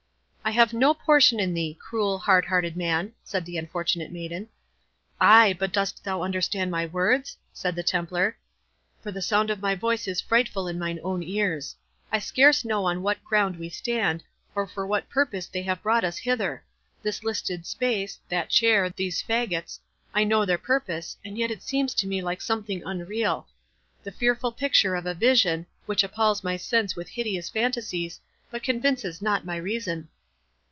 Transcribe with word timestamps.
"I 0.43 0.53
have 0.55 0.73
no 0.73 0.93
portion 0.95 1.39
in 1.39 1.53
thee, 1.53 1.77
cruel, 1.79 2.17
hard 2.17 2.45
hearted 2.45 2.75
man," 2.75 3.13
said 3.23 3.45
the 3.45 3.57
unfortunate 3.57 4.11
maiden. 4.11 4.49
"Ay, 5.17 5.55
but 5.57 5.71
dost 5.71 6.03
thou 6.03 6.23
understand 6.23 6.69
my 6.69 6.87
words?" 6.87 7.37
said 7.53 7.73
the 7.75 7.83
Templar; 7.83 8.35
"for 9.01 9.11
the 9.13 9.21
sound 9.21 9.49
of 9.49 9.61
my 9.61 9.75
voice 9.75 10.09
is 10.09 10.19
frightful 10.19 10.67
in 10.67 10.77
mine 10.79 10.99
own 11.03 11.23
ears. 11.23 11.75
I 12.11 12.19
scarce 12.19 12.65
know 12.65 12.83
on 12.85 13.03
what 13.03 13.23
ground 13.23 13.57
we 13.59 13.69
stand, 13.69 14.23
or 14.55 14.67
for 14.67 14.85
what 14.85 15.07
purpose 15.09 15.45
they 15.45 15.61
have 15.61 15.83
brought 15.83 16.03
us 16.03 16.17
hither.—This 16.17 17.23
listed 17.23 17.65
space—that 17.65 18.49
chair—these 18.49 19.23
faggots—I 19.23 20.23
know 20.25 20.43
their 20.43 20.57
purpose, 20.57 21.17
and 21.23 21.37
yet 21.37 21.51
it 21.51 21.63
appears 21.63 21.93
to 21.93 22.07
me 22.07 22.21
like 22.21 22.41
something 22.41 22.81
unreal—the 22.83 24.11
fearful 24.11 24.51
picture 24.51 24.95
of 24.95 25.05
a 25.05 25.13
vision, 25.13 25.67
which 25.85 26.03
appals 26.03 26.43
my 26.43 26.57
sense 26.57 26.93
with 26.95 27.07
hideous 27.09 27.47
fantasies, 27.47 28.19
but 28.49 28.63
convinces 28.63 29.21
not 29.21 29.45
my 29.45 29.55
reason." 29.55 30.09